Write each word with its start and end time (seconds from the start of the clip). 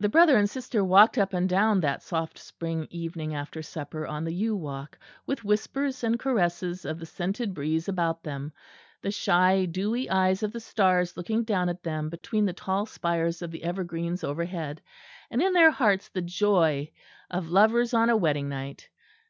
The 0.00 0.08
brother 0.08 0.38
and 0.38 0.48
sister 0.48 0.82
walked 0.82 1.18
up 1.18 1.34
and 1.34 1.46
down 1.46 1.80
that 1.80 2.00
soft 2.02 2.38
spring 2.38 2.86
evening 2.88 3.34
after 3.34 3.60
supper, 3.60 4.06
on 4.06 4.24
the 4.24 4.32
yew 4.32 4.56
walk; 4.56 4.96
with 5.26 5.40
the 5.40 5.48
whispers 5.48 6.02
and 6.02 6.18
caresses 6.18 6.86
of 6.86 6.98
the 6.98 7.04
scented 7.04 7.52
breeze 7.52 7.86
about 7.86 8.22
them, 8.22 8.54
the 9.02 9.10
shy 9.10 9.66
dewy 9.66 10.08
eyes 10.08 10.42
of 10.42 10.50
the 10.52 10.60
stars 10.60 11.14
looking 11.18 11.44
down 11.44 11.68
at 11.68 11.82
them 11.82 12.08
between 12.08 12.46
the 12.46 12.54
tall 12.54 12.86
spires 12.86 13.42
of 13.42 13.50
the 13.50 13.64
evergreens 13.64 14.24
overhead; 14.24 14.80
and 15.30 15.42
in 15.42 15.52
their 15.52 15.70
hearts 15.72 16.08
the 16.08 16.22
joy 16.22 16.90
of 17.28 17.50
lovers 17.50 17.92
on 17.92 18.08
a 18.08 18.16
wedding 18.16 18.48
night. 18.48 18.88